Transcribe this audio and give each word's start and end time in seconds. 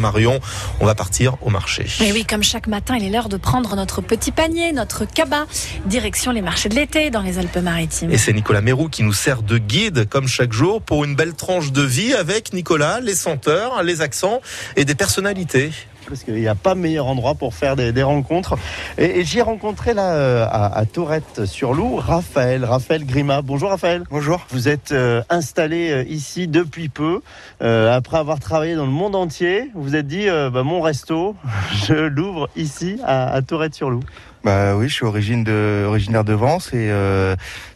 Marion, 0.00 0.40
on 0.80 0.86
va 0.86 0.94
partir 0.94 1.36
au 1.42 1.50
marché. 1.50 1.86
Et 2.00 2.12
oui, 2.12 2.24
comme 2.24 2.42
chaque 2.42 2.66
matin, 2.66 2.96
il 2.96 3.04
est 3.04 3.10
l'heure 3.10 3.28
de 3.28 3.36
prendre 3.36 3.76
notre 3.76 4.00
petit 4.00 4.32
panier, 4.32 4.72
notre 4.72 5.04
cabas, 5.04 5.46
direction 5.86 6.32
les 6.32 6.42
marchés 6.42 6.68
de 6.68 6.74
l'été 6.74 7.10
dans 7.10 7.22
les 7.22 7.38
Alpes-Maritimes. 7.38 8.10
Et 8.10 8.18
c'est 8.18 8.32
Nicolas 8.32 8.60
Mérou 8.60 8.88
qui 8.88 9.02
nous 9.02 9.12
sert 9.12 9.42
de 9.42 9.58
guide, 9.58 10.08
comme 10.08 10.26
chaque 10.26 10.52
jour, 10.52 10.82
pour 10.82 11.04
une 11.04 11.14
belle 11.14 11.34
tranche 11.34 11.72
de 11.72 11.82
vie 11.82 12.14
avec 12.14 12.52
Nicolas, 12.52 13.00
les 13.00 13.14
senteurs, 13.14 13.82
les 13.82 14.00
accents 14.00 14.40
et 14.76 14.84
des 14.84 14.94
personnalités 14.94 15.70
parce 16.10 16.24
qu'il 16.24 16.34
n'y 16.34 16.48
a 16.48 16.54
pas 16.54 16.74
meilleur 16.74 17.06
endroit 17.06 17.34
pour 17.34 17.54
faire 17.54 17.76
des, 17.76 18.02
rencontres. 18.02 18.56
Et, 18.98 19.24
j'y 19.24 19.38
ai 19.38 19.42
rencontré 19.42 19.94
là 19.94 20.14
euh, 20.14 20.46
à, 20.50 20.84
Tourette-sur-Loup 20.84 21.96
Raphaël, 21.96 22.64
Raphaël 22.64 23.06
Grima. 23.06 23.40
Bonjour 23.42 23.70
Raphaël. 23.70 24.02
Bonjour. 24.10 24.44
Vous 24.50 24.68
êtes 24.68 24.92
euh, 24.92 25.22
installé 25.30 25.90
euh, 25.90 26.04
ici 26.08 26.48
depuis 26.48 26.88
peu, 26.88 27.20
après 27.60 28.18
avoir 28.18 28.40
travaillé 28.40 28.74
dans 28.74 28.86
le 28.86 28.92
monde 28.92 29.14
entier. 29.14 29.70
Vous 29.74 29.82
vous 29.82 29.96
êtes 29.96 30.06
dit, 30.06 30.26
bah, 30.26 30.62
mon 30.64 30.80
resto, 30.80 31.36
je 31.86 31.94
l'ouvre 31.94 32.48
ici 32.56 32.98
à, 33.04 33.32
à 33.32 33.42
Tourette-sur-Loup. 33.42 34.02
Bah 34.44 34.74
oui, 34.76 34.88
je 34.88 34.94
suis 34.94 35.04
origine 35.04 35.44
de, 35.44 35.84
originaire 35.86 36.24
de 36.24 36.32
Vence 36.32 36.72
et 36.72 36.90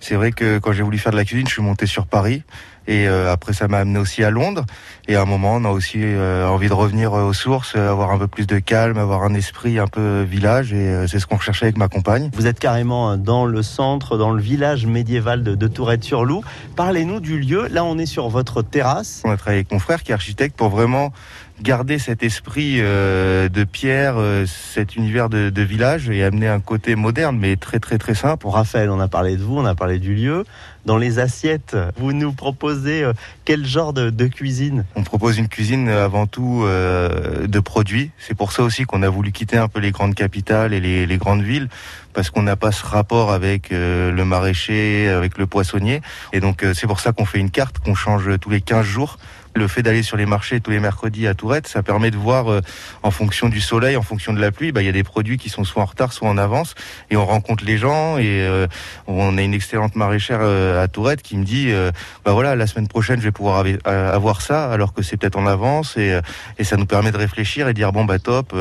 c'est 0.00 0.14
vrai 0.14 0.32
que 0.32 0.59
quand 0.59 0.72
j'ai 0.72 0.82
voulu 0.82 0.98
faire 0.98 1.12
de 1.12 1.16
la 1.16 1.24
cuisine, 1.24 1.46
je 1.46 1.52
suis 1.52 1.62
monté 1.62 1.86
sur 1.86 2.06
Paris. 2.06 2.42
Et 2.86 3.09
euh, 3.09 3.32
après, 3.32 3.52
ça 3.52 3.66
m'a 3.68 3.78
amené 3.78 3.98
aussi 3.98 4.22
à 4.24 4.30
Londres. 4.30 4.64
Et 5.08 5.16
à 5.16 5.22
un 5.22 5.24
moment, 5.24 5.55
on 5.55 5.64
a 5.64 5.70
aussi 5.70 6.00
euh, 6.02 6.46
envie 6.46 6.69
de 6.69 6.74
revenir 6.74 7.14
euh, 7.14 7.22
aux 7.22 7.32
sources, 7.32 7.77
avoir 7.77 8.10
un 8.10 8.19
peu 8.19 8.27
plus 8.27 8.46
de 8.46 8.58
calme, 8.58 8.98
avoir 8.98 9.22
un 9.22 9.34
esprit 9.34 9.78
un 9.78 9.86
peu 9.86 10.22
village. 10.22 10.72
Et 10.72 11.06
c'est 11.08 11.19
ce 11.19 11.27
qu'on 11.27 11.36
recherchait 11.36 11.66
avec 11.66 11.78
ma 11.78 11.88
compagne. 11.88 12.30
Vous 12.34 12.46
êtes 12.46 12.58
carrément 12.58 13.16
dans 13.16 13.46
le 13.46 13.62
centre, 13.62 14.19
dans 14.19 14.30
le 14.30 14.42
village 14.42 14.86
médiéval 14.86 15.42
de, 15.42 15.55
de 15.55 15.66
Tourette-sur-Loup. 15.66 16.42
Parlez-nous 16.77 17.20
du 17.20 17.38
lieu. 17.38 17.69
Là, 17.70 17.84
on 17.84 17.98
est 17.98 18.06
sur 18.06 18.28
votre 18.28 18.62
terrasse. 18.62 19.22
On 19.24 19.30
a 19.30 19.36
travaillé 19.36 19.60
avec 19.60 19.72
mon 19.72 19.78
frère 19.78 20.02
qui 20.02 20.12
est 20.12 20.14
architecte 20.14 20.56
pour 20.56 20.69
vraiment 20.69 21.12
garder 21.62 21.98
cet 21.98 22.22
esprit 22.22 22.78
de 22.78 23.64
pierre, 23.64 24.16
cet 24.46 24.96
univers 24.96 25.28
de, 25.28 25.50
de, 25.50 25.62
village 25.62 26.10
et 26.10 26.24
amener 26.24 26.48
un 26.48 26.60
côté 26.60 26.97
moderne, 26.97 27.38
mais 27.38 27.56
très 27.56 27.78
très 27.78 27.97
très 27.98 28.14
simple. 28.14 28.47
Raphaël, 28.48 28.91
on 28.91 29.00
a 29.00 29.08
parlé 29.08 29.36
de 29.36 29.42
vous, 29.42 29.58
on 29.58 29.64
a 29.64 29.75
parlé 29.75 29.98
du 29.98 30.14
lieu. 30.14 30.44
Dans 30.84 30.98
les 30.98 31.18
assiettes, 31.18 31.74
vous 31.96 32.12
nous 32.12 32.32
proposez 32.32 33.02
euh, 33.02 33.14
quel 33.46 33.64
genre 33.64 33.94
de, 33.94 34.27
cuisine? 34.27 34.84
On 34.96 35.02
propose 35.02 35.38
une 35.38 35.48
cuisine 35.48 35.88
euh, 35.88 36.04
avant 36.04 36.26
tout 36.26 36.62
euh, 36.64 37.46
de 37.46 37.60
produits. 37.60 38.10
C'est 38.18 38.34
pour 38.34 38.52
ça 38.52 38.62
aussi 38.62 38.84
qu'on 38.84 39.02
a 39.02 39.08
voulu 39.08 39.32
quitter 39.32 39.56
un 39.56 39.68
peu 39.68 39.80
les 39.80 39.92
grandes 39.92 40.14
capitales 40.14 40.74
et 40.74 40.80
les, 40.80 41.16
grandes 41.16 41.42
villes 41.42 41.68
parce 42.12 42.30
qu'on 42.30 42.42
n'a 42.42 42.56
pas 42.56 42.70
ce 42.70 42.84
rapport 42.84 43.32
avec 43.32 43.70
le 43.70 44.22
maraîcher, 44.24 45.08
avec 45.08 45.36
le 45.36 45.46
poissonnier. 45.46 46.00
Et 46.32 46.38
donc 46.38 46.64
c'est 46.74 46.86
pour 46.86 47.00
ça 47.00 47.12
qu'on 47.12 47.24
fait 47.24 47.41
une 47.41 47.50
carte 47.50 47.78
qu'on 47.80 47.94
change 47.94 48.38
tous 48.38 48.50
les 48.50 48.60
15 48.60 48.84
jours 48.84 49.19
le 49.56 49.69
fait 49.69 49.82
d'aller 49.82 50.02
sur 50.02 50.16
les 50.16 50.26
marchés 50.26 50.60
tous 50.60 50.72
les 50.72 50.80
mercredis 50.80 51.28
à 51.28 51.34
Tourette, 51.34 51.69
ça 51.69 51.84
permet 51.84 52.10
de 52.10 52.16
voir 52.16 52.46
en 53.04 53.10
fonction 53.12 53.48
du 53.48 53.60
soleil, 53.60 53.96
en 53.96 54.02
fonction 54.02 54.32
de 54.32 54.41
la 54.41 54.50
pluie, 54.50 54.72
bah, 54.72 54.82
il 54.82 54.86
y 54.86 54.88
a 54.88 54.92
des 54.92 55.04
produits 55.04 55.38
qui 55.38 55.48
sont 55.48 55.62
soit 55.62 55.80
en 55.80 55.86
retard, 55.86 56.12
soit 56.12 56.28
en 56.28 56.38
avance, 56.38 56.74
et 57.08 57.16
on 57.16 57.24
rencontre 57.24 57.64
les 57.64 57.78
gens. 57.78 58.19
Et 58.19 58.48
on 59.06 59.38
a 59.38 59.42
une 59.42 59.54
excellente 59.54 59.94
maraîchère 59.94 60.41
à 60.80 60.89
Tourette 60.89 61.22
qui 61.22 61.36
me 61.36 61.44
dit, 61.44 61.72
bah 62.25 62.33
voilà, 62.33 62.56
la 62.56 62.67
semaine 62.67 62.89
prochaine, 62.89 63.19
je 63.19 63.25
vais 63.25 63.33
pouvoir 63.33 63.64
avoir 63.84 64.41
ça, 64.41 64.70
alors 64.70 64.92
que 64.92 65.03
c'est 65.03 65.16
peut-être 65.16 65.36
en 65.36 65.47
avance, 65.47 65.97
et, 65.97 66.19
et 66.58 66.64
ça 66.64 66.77
nous 66.77 66.86
permet 66.86 67.12
de 67.12 67.16
réfléchir 67.16 67.69
et 67.69 67.75
dire 67.75 67.92
bon 67.92 68.05
bah 68.05 68.19
top. 68.19 68.55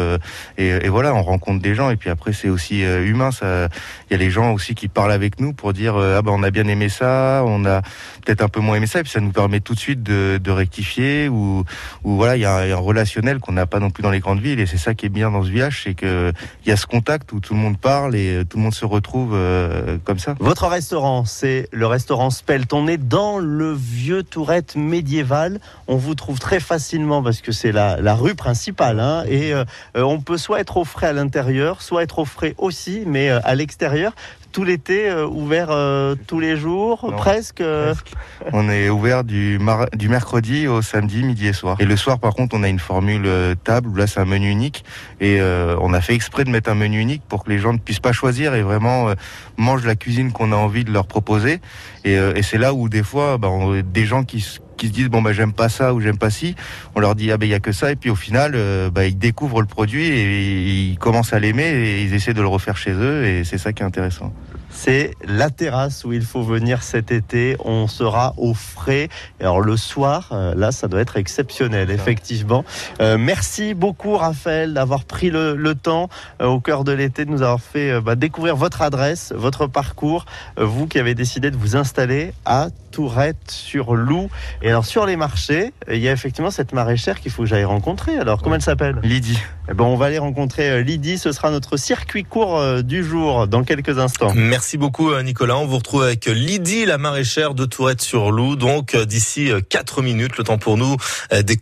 Et, 0.58 0.90
voilà, 0.90 1.14
on 1.14 1.24
rencontre 1.24 1.62
des 1.62 1.76
gens, 1.76 1.90
et 1.90 1.96
puis 1.96 2.10
après 2.10 2.34
c'est 2.34 2.50
aussi 2.50 2.82
humain. 2.82 3.32
Ça, 3.32 3.68
il 4.10 4.14
y 4.14 4.16
a 4.16 4.18
les 4.18 4.30
gens 4.30 4.54
aussi 4.54 4.76
qui 4.76 4.88
parlent 4.88 5.12
avec 5.12 5.40
nous 5.40 5.54
pour 5.54 5.74
dire 5.74 5.96
ah 5.98 6.22
bah 6.22 6.32
on 6.34 6.44
a 6.44 6.52
bien 6.52 6.68
aimé 6.68 6.90
ça, 6.90 7.44
on 7.46 7.66
a 7.66 7.82
peut-être 8.26 8.42
un 8.42 8.50
peu 8.50 8.60
moins 8.60 8.76
aimé 8.76 8.88
ça, 8.88 9.00
et 9.00 9.04
puis 9.04 9.12
ça 9.12 9.20
nous 9.20 9.32
permet 9.32 9.60
tout 9.60 9.74
de 9.74 9.80
suite 9.80 10.04
de, 10.04 10.52
rectifier 10.52 11.30
ou 11.30 11.64
ou 12.04 12.16
voilà, 12.16 12.36
il 12.36 12.42
y 12.42 12.46
a 12.46 12.58
un, 12.58 12.76
relationnel 12.76 13.40
qu'on 13.40 13.54
n'a 13.54 13.66
pas 13.66 13.80
non 13.80 13.90
plus 13.90 14.04
dans 14.04 14.12
les 14.12 14.20
grandes 14.20 14.40
villes 14.40 14.60
et 14.60 14.66
c'est 14.66 14.78
ça 14.78 14.94
qui 14.94 15.06
est 15.06 15.10
bien 15.10 15.32
dans 15.32 15.44
ce 15.44 15.50
village, 15.50 15.82
c'est 15.84 15.94
que 15.94 16.32
il 16.66 16.70
y 16.70 16.72
a 16.72 16.78
ce 16.78 16.86
contact 16.86 17.32
où 17.32 17.40
tout 17.40 17.54
le 17.54 17.60
monde 17.60 17.78
parle 17.78 18.16
et 18.16 18.36
euh, 18.36 18.44
tout 18.44 18.58
le 18.58 18.64
monde 18.64 18.74
se 18.74 18.86
retrouve 18.86 19.32
euh, 19.34 19.98
comme 20.04 20.20
ça. 20.20 20.36
Votre 20.40 20.68
restaurant, 20.68 21.26
c'est 21.26 21.68
le 21.72 21.88
restaurant 21.88 22.03
Spelt. 22.30 22.74
On 22.74 22.88
est 22.88 22.98
dans 22.98 23.38
le 23.38 23.74
vieux 23.74 24.24
Tourette 24.24 24.76
médiéval. 24.76 25.60
On 25.88 25.96
vous 25.96 26.16
trouve 26.16 26.40
très 26.40 26.60
facilement 26.60 27.24
parce 27.24 27.42
que 27.42 27.52
c'est 27.52 27.72
la, 27.72 28.00
la, 28.02 28.16
rue 28.16 28.36
principale 28.36 29.00
hein, 29.00 29.24
et 29.28 29.54
euh, 29.54 29.66
on 29.96 30.20
peut 30.20 30.38
soit 30.38 30.60
être 30.60 30.78
au 30.78 30.86
frais 30.86 31.08
à 31.08 31.14
l'intérieur, 31.14 31.82
soit 31.82 32.04
être 32.04 32.20
au 32.20 32.26
frais 32.26 32.56
aussi, 32.58 33.04
mais 33.06 33.30
à 33.30 33.56
l'extérieur 33.56 34.14
tout 34.54 34.64
l'été, 34.64 35.10
euh, 35.10 35.28
ouvert 35.28 35.72
euh, 35.72 36.16
tous 36.28 36.40
les 36.40 36.56
jours, 36.56 37.14
presque, 37.18 37.62
On 38.54 38.70
est 38.70 38.90
ouvert 38.90 39.24
du, 39.24 39.60
du 39.98 40.10
mercredi 40.10 40.68
au 40.68 40.82
samedi, 40.82 41.24
midi 41.24 41.48
et 41.48 41.54
soir. 41.54 41.78
Et 41.80 41.86
le 41.86 41.98
soir, 41.98 42.20
par 42.20 42.36
contre, 42.36 42.56
on 42.56 42.64
a 42.64 42.70
une 42.70 42.80
formule 42.80 43.26
euh, 43.26 43.56
table 43.56 43.90
où 43.90 43.96
là, 43.96 44.06
c'est 44.06 44.20
un 44.20 44.26
menu 44.26 44.50
unique. 44.50 44.86
Et 45.20 45.42
on 45.42 45.94
a 45.94 46.02
fait 46.02 46.14
exprès 46.14 46.44
de 46.44 46.50
mettre 46.50 46.70
un 46.70 46.76
menu 46.76 47.00
unique 47.00 47.24
pour 47.28 47.44
que 47.44 47.50
les 47.50 47.58
gens 47.58 47.74
ne 47.74 47.78
puissent 47.78 48.00
pas 48.00 48.12
choisir 48.12 48.54
et 48.54 48.62
vraiment 48.62 49.14
mangent 49.58 49.86
la 49.86 49.96
cuisine 49.96 50.32
qu'on 50.32 50.52
a 50.52 50.56
envie 50.56 50.84
de 50.84 50.92
leur 50.92 51.08
proposer. 51.08 51.60
Et, 52.04 52.18
c'est 52.44 52.58
là 52.58 52.74
où 52.74 52.90
des 52.90 53.04
fois, 53.04 53.38
bah, 53.38 53.48
on, 53.50 53.82
des 53.82 54.06
gens 54.06 54.24
qui 54.24 54.46
qui 54.78 54.88
se 54.88 54.92
disent 54.92 55.10
bon 55.10 55.22
bah 55.22 55.34
j'aime 55.34 55.54
pas 55.54 55.70
ça 55.70 55.94
ou 55.94 56.02
j'aime 56.02 56.18
pas 56.18 56.30
ci, 56.30 56.56
on 56.96 57.00
leur 57.00 57.16
dit 57.16 57.32
ah 57.32 57.38
ben 57.38 57.46
il 57.46 57.52
y 57.52 57.56
a 57.56 57.60
que 57.60 57.72
ça 57.72 57.92
et 57.92 57.96
puis 57.96 58.10
au 58.10 58.16
final 58.16 58.58
bah, 58.92 59.06
ils 59.06 59.18
découvrent 59.18 59.62
le 59.62 59.68
produit 59.68 60.06
et 60.06 60.90
ils 60.90 60.98
commencent 60.98 61.34
à 61.34 61.40
l'aimer 61.40 61.68
et 61.68 62.04
ils 62.04 62.14
essaient 62.14 62.34
de 62.34 62.42
le 62.42 62.48
refaire 62.48 62.78
chez 62.78 62.94
eux 62.94 63.26
et 63.26 63.44
c'est 63.44 63.58
ça 63.58 63.74
qui 63.74 63.84
est 63.84 63.86
intéressant. 63.86 64.34
C'est 64.74 65.14
la 65.24 65.50
terrasse 65.50 66.04
où 66.04 66.14
il 66.14 66.24
faut 66.24 66.42
venir 66.42 66.84
cet 66.84 67.12
été. 67.12 67.56
On 67.64 67.88
sera 67.88 68.34
au 68.38 68.54
frais. 68.54 69.08
Alors 69.40 69.62
le 69.62 69.78
soir, 69.78 70.30
euh, 70.32 70.54
là, 70.56 70.72
ça 70.72 70.88
doit 70.88 71.00
être 71.00 71.16
exceptionnel, 71.16 71.90
effectivement. 71.92 72.66
Euh, 73.00 73.18
merci 73.18 73.76
beaucoup, 73.76 74.18
Raphaël, 74.18 74.74
d'avoir 74.74 75.06
pris 75.06 75.30
le, 75.30 75.74
temps 75.76 76.10
euh, 76.42 76.48
au 76.48 76.60
cœur 76.60 76.84
de 76.84 76.92
l'été 76.92 77.24
de 77.26 77.32
nous 77.32 77.44
avoir 77.44 77.62
fait 77.62 78.02
bah, 78.02 78.16
découvrir 78.16 78.56
votre 78.56 78.82
adresse, 78.82 79.32
votre 79.36 79.68
parcours. 79.68 80.26
vous 80.58 80.88
qui 80.88 81.00
avez 81.00 81.16
décidé 81.16 81.52
de 81.52 81.56
vous 81.56 81.76
installer 81.76 82.34
à 82.46 82.68
Tourette 82.94 83.50
sur 83.50 83.96
Loup. 83.96 84.30
Et 84.62 84.70
alors 84.70 84.86
sur 84.86 85.06
les 85.06 85.16
marchés, 85.16 85.74
il 85.90 86.00
y 86.00 86.08
a 86.08 86.12
effectivement 86.12 86.52
cette 86.52 86.74
maraîchère 86.74 87.20
qu'il 87.20 87.32
faut 87.32 87.44
que 87.44 87.50
j'aille 87.50 87.66
rencontrer. 87.66 88.18
Alors 88.18 88.42
comment 88.42 88.56
elle 88.56 88.62
s'appelle? 88.62 89.00
Lydie. 89.04 89.40
Eh 89.70 89.74
ben, 89.74 89.86
on 89.86 89.96
va 89.96 90.08
aller 90.08 90.18
rencontrer 90.18 90.84
Lydie. 90.84 91.18
Ce 91.18 91.32
sera 91.32 91.50
notre 91.50 91.78
circuit 91.78 92.24
court 92.24 92.84
du 92.84 93.04
jour 93.04 93.48
dans 93.48 93.64
quelques 93.64 93.98
instants. 93.98 94.32
Merci. 94.36 94.78
Beaucoup 94.78 95.12
euh, 95.12 95.24
Nicolas. 95.24 95.58
On 95.58 95.66
vous 95.66 95.78
retrouve 95.78 96.04
avec 96.04 96.26
Lydie, 96.26 96.86
la 96.86 96.98
maraîchère 96.98 97.54
de 97.54 97.66
Tourette 97.66 98.02
sur 98.02 98.32
Loup. 98.32 98.56
Donc 98.56 98.96
euh, 98.96 99.06
d'ici 99.06 99.50
4 99.70 100.00
euh, 100.00 100.02
minutes, 100.02 100.38
le 100.38 100.44
temps 100.44 100.58
pour 100.58 100.78
nous 100.78 100.98
d'écouter 101.32 101.54